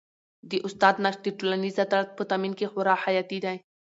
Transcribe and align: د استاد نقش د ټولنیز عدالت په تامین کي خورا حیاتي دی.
د 0.49 0.51
استاد 0.67 0.95
نقش 1.03 1.17
د 1.23 1.27
ټولنیز 1.37 1.75
عدالت 1.85 2.09
په 2.17 2.23
تامین 2.29 2.53
کي 2.59 2.65
خورا 2.71 2.95
حیاتي 3.03 3.39
دی. 3.45 3.57